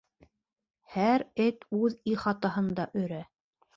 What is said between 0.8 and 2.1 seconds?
—Һәр эт үҙ